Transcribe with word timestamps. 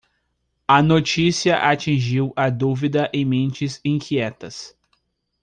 A 0.67 0.81
notícia 0.81 1.57
atingiu 1.63 2.33
a 2.35 2.49
dúvida 2.49 3.07
em 3.13 3.23
mentes 3.23 3.79
inquietas. 3.85 4.75